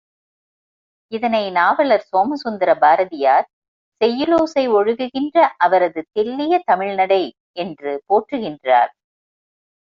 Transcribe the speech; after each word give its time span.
இதனை 1.11 1.41
நாவலர் 1.51 2.05
சோமசுந்தர 2.07 2.71
பாரதியார் 2.75 3.45
செய்யுளோசை 4.01 4.63
ஒழுகுகின்ற 4.71 5.37
அவரது 5.57 6.03
தெள்ளிய 6.11 6.59
தமிழ் 6.65 6.95
நடை 6.95 7.21
என்று 7.57 7.93
போற்றுகின்றார். 8.09 8.91